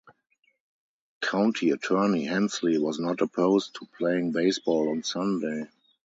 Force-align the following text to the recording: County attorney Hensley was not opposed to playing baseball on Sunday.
County 1.21 1.69
attorney 1.69 2.25
Hensley 2.25 2.79
was 2.79 2.99
not 2.99 3.21
opposed 3.21 3.75
to 3.75 3.87
playing 3.99 4.31
baseball 4.31 4.89
on 4.89 5.03
Sunday. 5.03 5.65